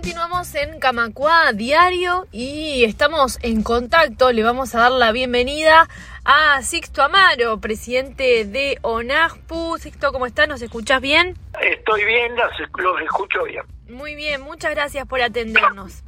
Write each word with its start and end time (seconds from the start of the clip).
Continuamos 0.00 0.54
en 0.54 0.80
Camacua 0.80 1.52
Diario 1.52 2.26
y 2.32 2.84
estamos 2.84 3.38
en 3.42 3.62
contacto. 3.62 4.32
Le 4.32 4.42
vamos 4.42 4.74
a 4.74 4.80
dar 4.80 4.92
la 4.92 5.12
bienvenida 5.12 5.90
a 6.24 6.62
Sixto 6.62 7.02
Amaro, 7.02 7.60
presidente 7.60 8.46
de 8.46 8.78
ONASPU. 8.80 9.76
Sixto, 9.78 10.10
¿cómo 10.10 10.24
estás? 10.24 10.48
¿Nos 10.48 10.62
escuchas 10.62 11.02
bien? 11.02 11.36
Estoy 11.60 12.06
bien, 12.06 12.34
los 12.34 13.02
escucho 13.02 13.44
bien. 13.44 13.62
Muy 13.90 14.14
bien, 14.14 14.40
muchas 14.40 14.70
gracias 14.70 15.06
por 15.06 15.20
atendernos. 15.20 16.02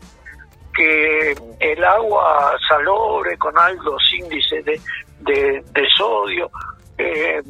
que 0.75 1.35
el 1.61 1.85
agua 1.85 2.57
salobre 2.69 3.39
con 3.39 3.57
altos 3.57 4.03
índices 4.13 4.65
de, 4.65 4.81
de, 5.21 5.89
sodio, 5.97 6.51
eh, 6.99 7.43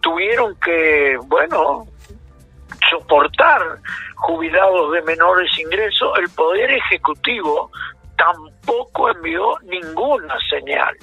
tuvieron 0.00 0.56
que, 0.56 1.16
bueno, 1.26 1.86
soportar 2.92 3.78
jubilados 4.16 4.92
de 4.92 5.02
menores 5.02 5.50
ingresos, 5.58 6.18
el 6.18 6.28
Poder 6.30 6.70
Ejecutivo 6.70 7.70
tampoco 8.16 9.10
envió 9.10 9.58
ninguna 9.62 10.36
señal. 10.48 10.96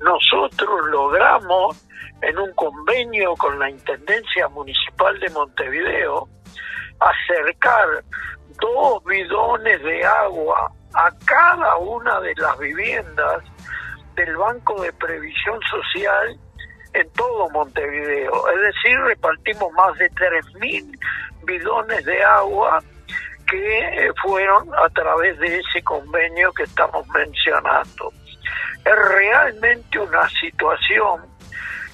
Nosotros 0.00 0.86
logramos, 0.90 1.84
en 2.22 2.38
un 2.38 2.52
convenio 2.54 3.34
con 3.36 3.58
la 3.58 3.70
Intendencia 3.70 4.48
Municipal 4.48 5.18
de 5.18 5.30
Montevideo, 5.30 6.28
acercar 7.00 8.04
dos 8.60 9.02
bidones 9.04 9.82
de 9.82 10.04
agua 10.04 10.70
a 10.94 11.10
cada 11.24 11.76
una 11.76 12.20
de 12.20 12.34
las 12.36 12.58
viviendas 12.58 13.42
del 14.14 14.36
Banco 14.36 14.80
de 14.80 14.92
Previsión 14.92 15.58
Social 15.68 16.38
en 16.94 17.08
todo 17.10 17.50
Montevideo. 17.50 18.48
Es 18.48 18.60
decir, 18.60 18.98
repartimos 19.00 19.72
más 19.72 19.96
de 19.98 20.10
3.000 20.12 20.98
bidones 21.44 22.04
de 22.04 22.22
agua 22.22 22.82
que 23.46 23.78
eh, 23.78 24.12
fueron 24.22 24.68
a 24.74 24.88
través 24.90 25.38
de 25.38 25.58
ese 25.58 25.82
convenio 25.82 26.52
que 26.52 26.62
estamos 26.62 27.06
mencionando. 27.08 28.12
Es 28.84 29.08
realmente 29.08 29.98
una 29.98 30.28
situación 30.28 31.22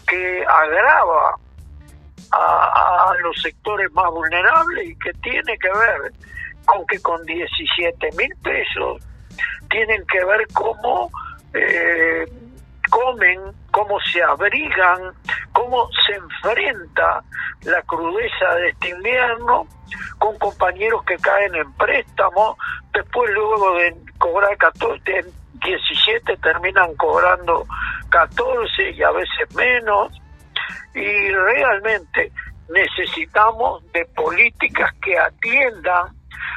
que 0.06 0.44
agrava 0.46 1.36
a, 2.32 3.12
los 3.22 3.40
sectores 3.42 3.90
más 3.92 4.10
vulnerables 4.10 4.88
y 4.88 4.96
que 4.96 5.12
tiene 5.14 5.58
que 5.58 5.68
ver 5.68 6.12
con 6.64 6.86
que 6.86 7.00
con 7.00 7.24
17 7.24 8.10
mil 8.16 8.32
pesos 8.42 9.02
tienen 9.68 10.04
que 10.06 10.24
ver 10.24 10.46
cómo 10.52 11.10
eh, 11.54 12.26
comen, 12.90 13.40
cómo 13.70 13.98
se 14.00 14.22
abrigan, 14.22 15.12
cómo 15.52 15.88
se 16.06 16.14
enfrenta 16.14 17.22
la 17.62 17.82
crudeza 17.82 18.54
de 18.56 18.68
este 18.70 18.90
invierno 18.90 19.66
con 20.18 20.38
compañeros 20.38 21.02
que 21.04 21.16
caen 21.16 21.54
en 21.54 21.72
préstamo, 21.74 22.56
después 22.92 23.30
luego 23.32 23.74
de 23.76 23.96
cobrar 24.18 24.56
14, 24.58 25.24
17 25.54 26.36
terminan 26.38 26.94
cobrando 26.96 27.66
14 28.10 28.90
y 28.90 29.02
a 29.02 29.10
veces 29.10 29.54
menos, 29.54 30.12
y 30.94 31.30
realmente 31.30 32.32
necesitamos 32.68 33.82
de 33.92 34.04
políticas 34.06 34.92
que 35.02 35.18
atiendan 35.18 36.08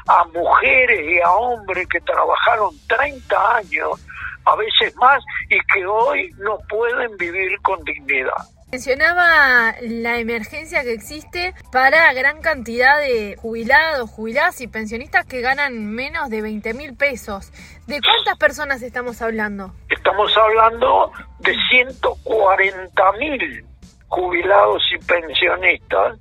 a 0.08 0.24
mujeres 0.34 1.02
y 1.02 1.20
a 1.22 1.32
hombres 1.32 1.88
que 1.88 2.02
trabajaron 2.02 2.72
30 2.88 3.56
años 3.56 4.06
a 4.46 4.56
veces 4.56 4.96
más, 4.96 5.24
y 5.50 5.58
que 5.74 5.86
hoy 5.86 6.32
no 6.40 6.58
pueden 6.70 7.16
vivir 7.18 7.60
con 7.62 7.84
dignidad. 7.84 8.34
Mencionaba 8.74 9.76
la 9.82 10.18
emergencia 10.18 10.82
que 10.82 10.94
existe 10.94 11.54
para 11.72 12.12
gran 12.14 12.42
cantidad 12.42 12.98
de 12.98 13.36
jubilados, 13.40 14.10
jubiladas 14.10 14.62
y 14.62 14.68
pensionistas 14.68 15.28
que 15.28 15.42
ganan 15.42 15.94
menos 15.94 16.32
de 16.32 16.42
20 16.42 16.74
mil 16.74 16.96
pesos. 16.96 17.52
¿De 17.86 18.02
cuántas 18.02 18.36
personas 18.40 18.82
estamos 18.82 19.22
hablando? 19.22 19.72
Estamos 19.90 20.36
hablando 20.36 21.12
de 21.42 21.56
140 21.70 23.12
mil 23.20 23.64
jubilados 24.08 24.82
y 24.92 24.98
pensionistas 25.06 26.18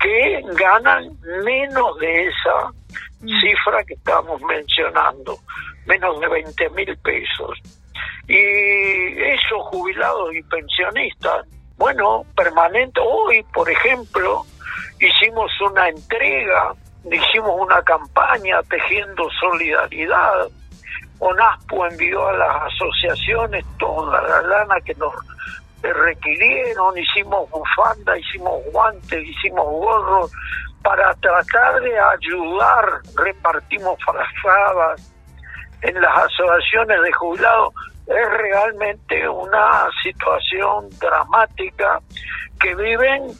que 0.00 0.42
ganan 0.58 1.16
menos 1.44 1.98
de 2.00 2.26
esa 2.26 2.72
mm. 3.20 3.40
cifra 3.40 3.84
que 3.86 3.94
estamos 3.94 4.42
mencionando 4.42 5.38
menos 5.86 6.20
de 6.20 6.28
20 6.28 6.70
mil 6.70 6.96
pesos. 6.98 7.58
Y 8.28 9.22
esos 9.22 9.62
jubilados 9.70 10.34
y 10.34 10.42
pensionistas, 10.42 11.46
bueno, 11.76 12.24
permanente, 12.36 13.00
hoy, 13.00 13.44
por 13.54 13.70
ejemplo, 13.70 14.44
hicimos 14.98 15.50
una 15.60 15.88
entrega, 15.88 16.74
hicimos 17.10 17.60
una 17.60 17.82
campaña 17.82 18.62
tejiendo 18.68 19.28
solidaridad. 19.40 20.48
ONASPO 21.18 21.86
envió 21.86 22.28
a 22.28 22.32
las 22.32 22.72
asociaciones 22.72 23.64
toda 23.78 24.20
la 24.22 24.42
lana 24.42 24.74
que 24.84 24.94
nos 24.94 25.14
requirieron, 25.82 26.98
hicimos 26.98 27.48
bufanda, 27.50 28.18
hicimos 28.18 28.60
guantes, 28.72 29.24
hicimos 29.24 29.64
gorros, 29.64 30.32
para 30.82 31.14
tratar 31.14 31.80
de 31.80 31.98
ayudar, 31.98 33.00
repartimos 33.16 33.98
frazadas, 34.04 35.15
en 35.86 36.00
las 36.00 36.18
asociaciones 36.18 37.00
de 37.02 37.12
jubilados 37.12 37.74
es 38.06 38.30
realmente 38.30 39.28
una 39.28 39.88
situación 40.02 40.88
dramática 40.98 42.00
que 42.60 42.74
viven 42.74 43.30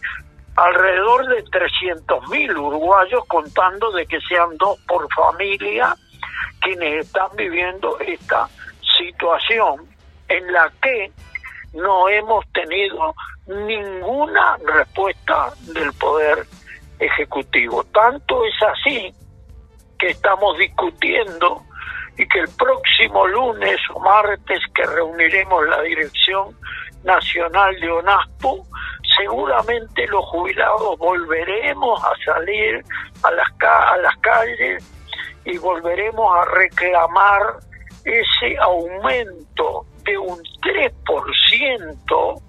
alrededor 0.56 1.26
de 1.28 1.44
300.000 1.44 2.56
uruguayos, 2.56 3.24
contando 3.26 3.90
de 3.92 4.06
que 4.06 4.20
sean 4.20 4.56
dos 4.58 4.78
por 4.86 5.06
familia 5.12 5.94
quienes 6.60 7.06
están 7.06 7.28
viviendo 7.36 7.98
esta 8.00 8.48
situación 8.96 9.86
en 10.28 10.52
la 10.52 10.70
que 10.80 11.12
no 11.74 12.08
hemos 12.08 12.44
tenido 12.52 13.14
ninguna 13.46 14.56
respuesta 14.64 15.52
del 15.74 15.92
Poder 15.94 16.46
Ejecutivo. 16.98 17.84
Tanto 17.92 18.44
es 18.44 18.54
así 18.62 19.14
que 19.98 20.08
estamos 20.08 20.56
discutiendo 20.58 21.62
y 22.16 22.26
que 22.26 22.40
el 22.40 22.48
próximo 22.56 23.26
lunes 23.26 23.78
o 23.94 24.00
martes 24.00 24.60
que 24.74 24.84
reuniremos 24.84 25.66
la 25.66 25.82
dirección 25.82 26.56
nacional 27.04 27.78
de 27.80 27.90
ONASPO, 27.90 28.66
seguramente 29.18 30.06
los 30.08 30.24
jubilados 30.26 30.98
volveremos 30.98 32.02
a 32.04 32.12
salir 32.24 32.84
a 33.22 33.30
las, 33.30 33.48
a 33.60 33.96
las 33.98 34.16
calles 34.18 34.84
y 35.44 35.58
volveremos 35.58 36.36
a 36.36 36.44
reclamar 36.46 37.42
ese 38.04 38.56
aumento 38.60 39.86
de 40.04 40.18
un 40.18 40.38
3% 40.62 42.42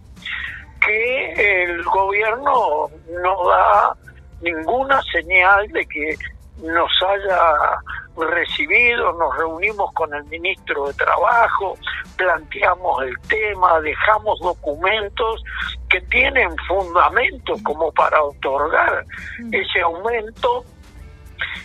que 0.85 1.63
el 1.63 1.83
gobierno 1.83 2.87
no 3.21 3.49
da 3.49 3.93
ninguna 4.41 5.01
señal 5.11 5.67
de 5.69 5.85
que 5.87 6.15
nos 6.63 6.91
haya 7.07 7.79
recibido, 8.17 9.13
nos 9.13 9.37
reunimos 9.37 9.93
con 9.93 10.13
el 10.13 10.23
ministro 10.25 10.87
de 10.87 10.93
Trabajo, 10.93 11.77
planteamos 12.17 13.03
el 13.03 13.15
tema, 13.27 13.79
dejamos 13.81 14.39
documentos 14.39 15.43
que 15.89 16.01
tienen 16.01 16.49
fundamento 16.67 17.53
como 17.63 17.91
para 17.91 18.21
otorgar 18.23 19.05
ese 19.51 19.81
aumento. 19.81 20.65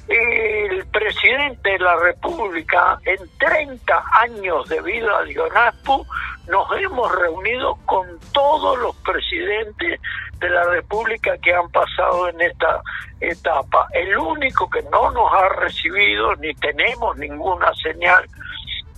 El 0.09 0.85
presidente 0.87 1.71
de 1.71 1.79
la 1.79 1.97
República, 1.97 2.99
en 3.05 3.19
30 3.39 4.05
años 4.21 4.69
de 4.69 4.81
vida 4.83 5.23
de 5.25 5.39
ONASPU, 5.39 6.07
nos 6.49 6.67
hemos 6.81 7.15
reunido 7.15 7.77
con 7.87 8.07
todos 8.33 8.79
los 8.79 8.97
presidentes 8.97 10.01
de 10.39 10.51
la 10.51 10.65
República 10.65 11.39
que 11.39 11.55
han 11.55 11.71
pasado 11.71 12.29
en 12.29 12.41
esta 12.41 12.83
etapa. 13.21 13.87
El 13.93 14.17
único 14.19 14.69
que 14.69 14.83
no 14.91 15.11
nos 15.13 15.33
ha 15.33 15.49
recibido, 15.61 16.35
ni 16.37 16.53
tenemos 16.55 17.17
ninguna 17.17 17.73
señal 17.75 18.25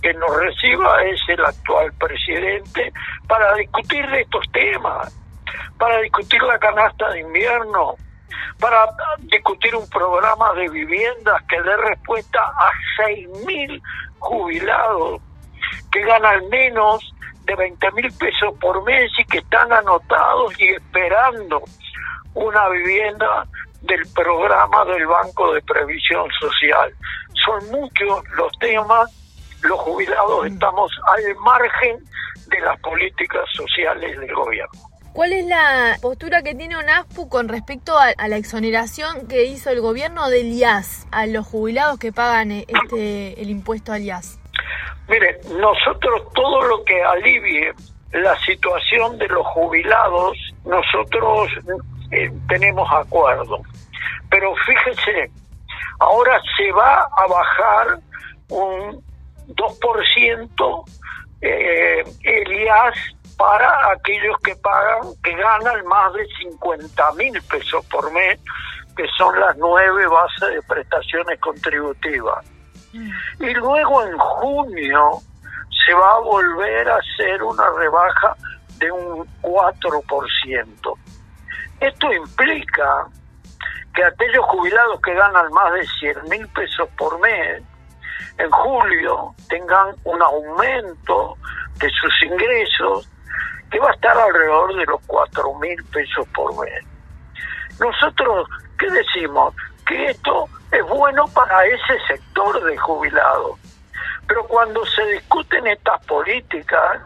que 0.01 0.13
nos 0.15 0.35
reciba, 0.37 1.03
es 1.03 1.19
el 1.29 1.45
actual 1.45 1.93
presidente 1.93 2.91
para 3.27 3.55
discutir 3.55 4.07
de 4.09 4.21
estos 4.21 4.43
temas, 4.51 5.15
para 5.77 5.99
discutir 6.01 6.41
la 6.43 6.59
canasta 6.59 7.09
de 7.11 7.21
invierno, 7.21 7.95
para 8.59 8.87
discutir 9.19 9.75
un 9.75 9.87
programa 9.89 10.53
de 10.53 10.69
viviendas 10.69 11.41
que 11.49 11.61
dé 11.61 11.77
respuesta 11.77 12.39
a 12.39 12.71
6.000 13.03 13.81
jubilados 14.19 15.21
que 15.91 16.01
ganan 16.01 16.47
menos 16.49 17.13
de 17.45 17.55
20 17.55 17.91
mil 17.91 18.11
pesos 18.13 18.53
por 18.59 18.83
mes 18.83 19.11
y 19.19 19.25
que 19.25 19.37
están 19.39 19.71
anotados 19.71 20.59
y 20.59 20.69
esperando 20.69 21.61
una 22.33 22.69
vivienda 22.69 23.45
del 23.81 24.01
programa 24.13 24.83
del 24.85 25.05
Banco 25.05 25.53
de 25.53 25.61
Previsión 25.61 26.27
Social. 26.39 26.93
Son 27.45 27.71
muchos 27.71 28.23
los 28.35 28.51
temas, 28.59 29.11
los 29.61 29.79
jubilados 29.79 30.43
mm. 30.43 30.53
estamos 30.53 30.91
al 31.07 31.35
margen 31.35 32.03
de 32.47 32.59
las 32.61 32.79
políticas 32.81 33.43
sociales 33.53 34.19
del 34.19 34.33
gobierno. 34.33 34.94
¿Cuál 35.15 35.31
es 35.31 35.45
la 35.45 35.95
postura 36.01 36.43
que 36.43 36.55
tiene 36.55 36.75
ONASPU 36.75 37.29
con 37.29 37.47
respecto 37.47 37.97
a, 37.97 38.27
la 38.27 38.35
exoneración 38.35 39.29
que 39.29 39.45
hizo 39.45 39.69
el 39.69 39.79
gobierno 39.79 40.27
del 40.27 40.51
IAS 40.51 41.07
a 41.09 41.25
los 41.25 41.47
jubilados 41.47 41.97
que 41.99 42.11
pagan 42.11 42.51
eh, 42.51 42.65
este, 42.67 43.41
el 43.41 43.49
impuesto 43.49 43.93
al 43.93 44.01
IAS? 44.01 44.37
Mire, 45.07 45.39
nosotros 45.57 46.33
todo 46.33 46.61
lo 46.63 46.83
que 46.83 47.01
alivie 47.01 47.71
la 48.11 48.37
situación 48.41 49.17
de 49.17 49.29
los 49.29 49.47
jubilados, 49.47 50.37
nosotros 50.65 51.49
eh, 52.11 52.29
tenemos 52.49 52.85
acuerdo. 52.91 53.61
Pero 54.29 54.53
fíjese, 54.67 55.31
ahora 55.99 56.41
se 56.57 56.69
va 56.73 57.07
a 57.15 57.25
bajar 57.25 57.99
un 58.49 59.01
2% 59.47 60.83
eh, 61.41 62.03
el 62.23 62.51
IAS 62.51 63.14
para 63.37 63.91
aquellos 63.91 64.37
que 64.43 64.55
pagan, 64.57 65.13
que 65.23 65.35
ganan 65.35 65.85
más 65.87 66.13
de 66.13 66.25
50 66.41 67.11
mil 67.13 67.41
pesos 67.43 67.85
por 67.87 68.11
mes, 68.11 68.39
que 68.95 69.07
son 69.17 69.39
las 69.39 69.55
nueve 69.57 70.07
bases 70.07 70.55
de 70.55 70.61
prestaciones 70.63 71.39
contributivas. 71.39 72.45
Y 72.93 73.53
luego 73.53 74.05
en 74.05 74.17
junio 74.17 75.19
se 75.85 75.93
va 75.93 76.13
a 76.13 76.19
volver 76.19 76.89
a 76.89 76.97
hacer 76.97 77.43
una 77.43 77.69
rebaja 77.77 78.35
de 78.77 78.91
un 78.91 79.27
4%. 79.41 80.97
Esto 81.81 82.13
implica 82.13 83.07
que 83.93 84.03
aquellos 84.03 84.45
jubilados 84.45 84.99
que 85.01 85.13
ganan 85.13 85.51
más 85.51 85.73
de 85.73 85.85
100 85.99 86.29
mil 86.29 86.47
pesos 86.49 86.89
por 86.97 87.19
mes, 87.19 87.61
en 88.37 88.49
julio 88.49 89.33
tengan 89.49 89.95
un 90.03 90.21
aumento 90.21 91.37
de 91.79 91.89
sus 91.89 92.23
ingresos 92.23 93.09
que 93.71 93.79
va 93.79 93.89
a 93.89 93.93
estar 93.93 94.17
alrededor 94.17 94.75
de 94.75 94.85
los 94.85 95.01
4 95.07 95.53
mil 95.55 95.83
pesos 95.85 96.27
por 96.33 96.53
mes. 96.63 96.83
Nosotros, 97.79 98.47
¿qué 98.77 98.89
decimos? 98.89 99.53
Que 99.85 100.11
esto 100.11 100.47
es 100.71 100.83
bueno 100.87 101.25
para 101.27 101.65
ese 101.65 101.99
sector 102.07 102.63
de 102.63 102.77
jubilados. 102.77 103.59
Pero 104.27 104.45
cuando 104.47 104.85
se 104.85 105.05
discuten 105.07 105.67
estas 105.67 106.03
políticas, 106.05 107.01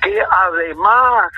que 0.00 0.22
además 0.30 1.32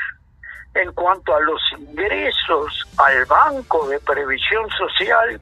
en 0.74 0.92
cuanto 0.92 1.34
a 1.34 1.40
los 1.40 1.60
ingresos 1.78 2.86
al 2.96 3.24
Banco 3.26 3.88
de 3.88 3.98
Previsión 4.00 4.68
Social 4.70 5.40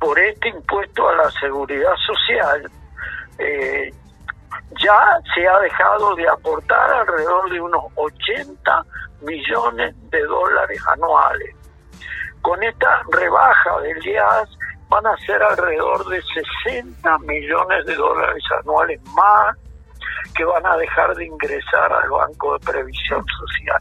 por 0.00 0.18
este 0.18 0.48
impuesto 0.48 1.08
a 1.08 1.14
la 1.14 1.30
seguridad 1.32 1.94
social, 2.06 2.70
eh, 3.38 3.92
ya 4.80 4.98
se 5.34 5.46
ha 5.46 5.58
dejado 5.60 6.14
de 6.14 6.28
aportar 6.28 6.92
alrededor 6.92 7.50
de 7.50 7.60
unos 7.60 7.84
80 7.94 8.84
millones 9.22 9.94
de 10.10 10.22
dólares 10.22 10.80
anuales. 10.88 11.54
Con 12.42 12.62
esta 12.62 13.02
rebaja 13.10 13.80
del 13.80 14.06
IAS 14.06 14.48
van 14.88 15.06
a 15.06 15.16
ser 15.18 15.42
alrededor 15.42 16.06
de 16.08 16.22
60 16.64 17.18
millones 17.18 17.84
de 17.86 17.94
dólares 17.94 18.42
anuales 18.62 19.00
más 19.14 19.56
que 20.34 20.44
van 20.44 20.64
a 20.66 20.76
dejar 20.76 21.14
de 21.16 21.26
ingresar 21.26 21.92
al 21.92 22.10
Banco 22.10 22.58
de 22.58 22.64
Previsión 22.64 23.24
Social. 23.38 23.78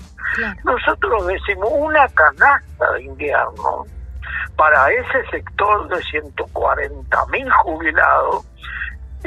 Nosotros 0.64 1.28
decimos 1.28 1.70
una 1.72 2.08
canasta 2.10 2.92
de 2.94 3.04
invierno 3.04 3.86
para 4.56 4.92
ese 4.92 5.30
sector 5.30 5.88
de 5.88 6.02
140 6.02 7.26
mil 7.28 7.50
jubilados 7.52 8.46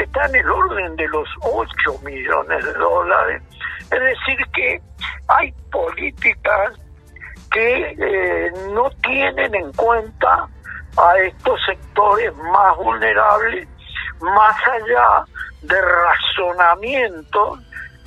está 0.05 0.27
en 0.27 0.37
el 0.37 0.51
orden 0.51 0.97
de 0.97 1.09
los 1.09 1.29
8 1.43 1.99
millones 2.05 2.65
de 2.65 2.73
dólares. 2.75 3.43
Es 3.83 4.01
decir, 4.01 4.39
que 4.55 4.81
hay 5.29 5.53
políticas 5.71 6.79
que 7.51 7.97
eh, 7.99 8.53
no 8.73 8.91
tienen 9.03 9.55
en 9.55 9.73
cuenta 9.73 10.49
a 10.97 11.19
estos 11.19 11.61
sectores 11.67 12.35
más 12.37 12.77
vulnerables, 12.77 13.69
más 14.21 14.57
allá 14.69 15.25
de 15.63 15.81
razonamientos 15.81 17.61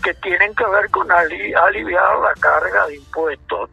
que 0.03 0.13
tienen 0.15 0.53
que 0.55 0.65
ver 0.65 0.89
con 0.91 1.09
aliviar 1.11 2.17
la 2.19 2.33
carga 2.39 2.87
de 2.87 2.95
impuestos 2.95 3.69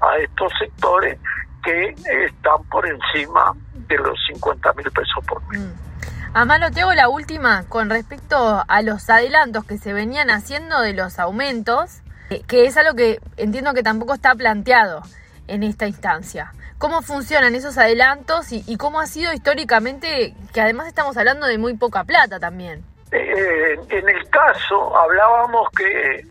a 0.00 0.16
estos 0.18 0.52
sectores 0.58 1.18
que 1.64 1.94
están 2.26 2.62
por 2.70 2.86
encima 2.86 3.52
de 3.72 3.96
los 3.98 4.18
50 4.28 4.72
mil 4.74 4.90
pesos 4.90 5.24
por 5.26 5.42
mes. 5.48 5.60
Mm. 5.60 5.93
Amalo, 6.34 6.70
te 6.70 6.80
hago 6.80 6.92
la 6.94 7.08
última 7.08 7.64
con 7.68 7.88
respecto 7.88 8.64
a 8.66 8.82
los 8.82 9.08
adelantos 9.08 9.64
que 9.64 9.78
se 9.78 9.92
venían 9.92 10.30
haciendo 10.30 10.80
de 10.80 10.92
los 10.92 11.18
aumentos, 11.18 12.00
eh, 12.30 12.42
que 12.46 12.66
es 12.66 12.76
algo 12.76 12.94
que 12.94 13.20
entiendo 13.36 13.72
que 13.72 13.82
tampoco 13.82 14.14
está 14.14 14.34
planteado 14.34 15.02
en 15.46 15.62
esta 15.62 15.86
instancia 15.86 16.52
cómo 16.84 17.00
funcionan 17.00 17.54
esos 17.54 17.78
adelantos 17.78 18.52
y, 18.52 18.76
cómo 18.76 19.00
ha 19.00 19.06
sido 19.06 19.32
históricamente, 19.32 20.34
que 20.52 20.60
además 20.60 20.86
estamos 20.86 21.16
hablando 21.16 21.46
de 21.46 21.56
muy 21.56 21.78
poca 21.78 22.04
plata 22.04 22.38
también. 22.38 22.84
Eh, 23.10 23.78
en 23.88 24.08
el 24.08 24.28
caso, 24.28 24.94
hablábamos 24.94 25.68
que 25.70 26.26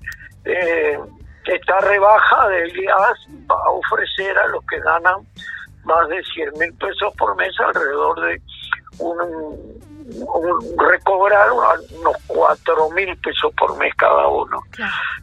eh, 0.45 1.00
esta 1.45 1.79
rebaja 1.79 2.50
del 2.50 2.77
IAS 2.77 3.27
va 3.50 3.55
a 3.65 3.69
ofrecer 3.72 4.38
a 4.38 4.48
los 4.48 4.63
que 4.65 4.79
ganan 4.79 5.25
más 5.86 6.08
de 6.10 6.24
100 6.24 6.54
mil 6.60 6.74
pesos 6.75 7.13
por 7.18 7.36
mes 7.36 7.54
alrededor 7.60 8.22
de 8.22 8.42
un, 9.00 9.82
recobrar 10.78 11.52
unos 11.52 12.16
4 12.28 12.90
mil 12.92 13.18
pesos 13.18 13.54
por 13.58 13.78
mes 13.78 13.94
cada 13.96 14.28
uno. 14.28 14.62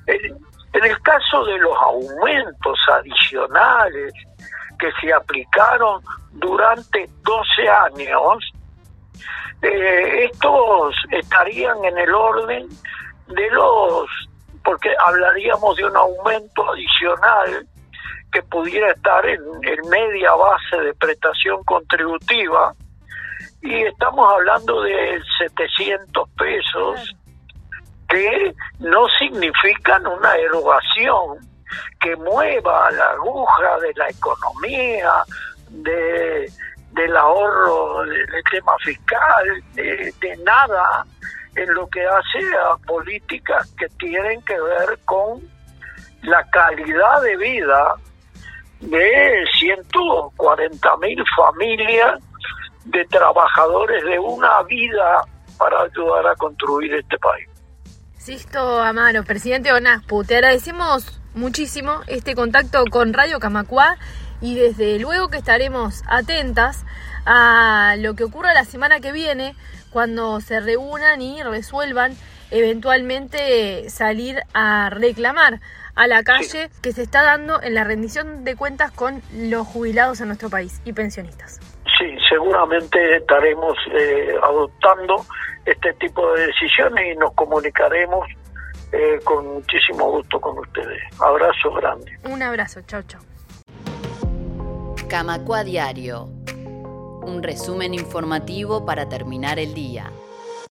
en 0.07 0.85
el 0.85 1.03
caso 1.03 1.45
de 1.45 1.59
los 1.59 1.77
aumentos 1.79 2.79
adicionales 2.93 4.13
que 4.79 4.91
se 5.01 5.13
aplicaron 5.13 6.03
durante 6.33 7.09
12 7.23 7.69
años, 7.69 8.53
eh, 9.63 10.25
estos 10.25 10.95
estarían 11.11 11.85
en 11.85 11.99
el 11.99 12.15
orden 12.15 12.69
de 13.29 13.51
los, 13.51 14.09
porque 14.65 14.91
hablaríamos 15.07 15.77
de 15.77 15.85
un 15.85 15.97
aumento 15.97 16.71
adicional 16.71 17.67
que 18.33 18.43
pudiera 18.43 18.91
estar 18.93 19.27
en, 19.27 19.43
media 19.89 20.35
base 20.35 20.77
de 20.85 20.95
prestación 20.95 21.63
contributiva 21.65 22.75
y 23.63 23.83
estamos 23.83 24.33
hablando 24.33 24.83
de 24.83 25.21
700 25.39 26.29
pesos 26.31 27.15
que 28.09 28.55
no 28.79 29.07
significan 29.19 30.07
una 30.07 30.35
erogación 30.37 31.39
que 32.01 32.17
mueva 32.17 32.91
la 32.91 33.11
aguja 33.11 33.79
de 33.81 33.93
la 33.95 34.09
economía, 34.09 35.13
de, 35.69 36.51
del 36.93 37.17
ahorro 37.17 38.03
del 38.05 38.45
tema 38.51 38.73
fiscal, 38.83 39.63
de, 39.75 40.13
de 40.21 40.37
nada 40.39 41.05
en 41.55 41.73
lo 41.75 41.87
que 41.89 42.05
hace 42.05 42.39
a 42.65 42.77
políticas 42.87 43.73
que 43.79 43.89
tienen 43.99 44.43
que 44.43 44.61
ver 44.61 44.99
con 45.05 45.41
la 46.23 46.45
calidad 46.51 47.23
de 47.23 47.37
vida 47.37 47.95
de 48.81 49.45
140 49.59 50.97
mil 50.97 51.23
familias 51.37 52.21
de 52.85 53.05
trabajadores 53.07 54.05
de 54.05 54.19
una 54.19 54.63
vida 54.65 55.23
para 55.59 55.83
ayudar 55.83 56.27
a 56.27 56.35
construir 56.37 56.95
este 56.95 57.19
país. 57.19 57.47
Sisto 58.17 58.81
Amaro, 58.81 59.25
presidente 59.25 59.73
ONASPU, 59.73 60.25
te 60.25 60.37
agradecemos 60.37 61.21
muchísimo 61.35 62.01
este 62.07 62.35
contacto 62.35 62.85
con 62.91 63.13
Radio 63.13 63.39
Camacuá 63.39 63.97
y 64.41 64.55
desde 64.55 64.99
luego 64.99 65.29
que 65.29 65.39
estaremos 65.39 66.03
atentas 66.09 66.85
a 67.27 67.95
lo 67.99 68.15
que 68.15 68.25
ocurra 68.25 68.55
la 68.55 68.65
semana 68.65 69.01
que 69.01 69.13
viene 69.13 69.55
cuando 69.91 70.41
se 70.41 70.61
reúnan 70.61 71.21
y 71.21 71.43
resuelvan 71.43 72.17
eventualmente 72.51 73.89
salir 73.91 74.43
a 74.55 74.91
reclamar 74.91 75.61
a 76.01 76.07
la 76.07 76.23
calle 76.23 76.71
que 76.81 76.93
se 76.93 77.03
está 77.03 77.23
dando 77.23 77.61
en 77.61 77.75
la 77.75 77.85
rendición 77.85 78.43
de 78.43 78.57
cuentas 78.57 78.91
con 78.91 79.21
los 79.35 79.67
jubilados 79.67 80.23
en 80.23 80.29
nuestro 80.29 80.49
país 80.49 80.81
y 80.87 80.95
pensionistas. 80.95 81.61
Sí, 81.99 82.17
seguramente 82.27 83.17
estaremos 83.19 83.77
eh, 83.93 84.33
adoptando 84.43 85.27
este 85.67 85.93
tipo 85.95 86.33
de 86.33 86.47
decisiones 86.47 87.15
y 87.15 87.19
nos 87.19 87.35
comunicaremos 87.35 88.27
eh, 88.93 89.19
con 89.25 89.47
muchísimo 89.47 90.11
gusto 90.11 90.41
con 90.41 90.59
ustedes. 90.61 91.03
Abrazo 91.21 91.71
grande. 91.75 92.19
Un 92.25 92.43
abrazo, 92.43 92.81
chao, 92.87 93.03
chao. 93.03 93.21
Camacua 95.07 95.65
Diario. 95.65 96.31
Un 97.27 97.43
resumen 97.43 97.93
informativo 97.93 98.87
para 98.87 99.07
terminar 99.07 99.59
el 99.59 99.75
día. 99.75 100.11